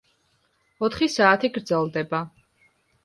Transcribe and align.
ოთხი 0.87 1.09
საათი 1.17 1.51
გრძელდება. 1.59 2.27